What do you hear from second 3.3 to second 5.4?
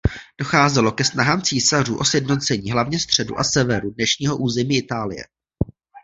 a severu dnešního území Itálie.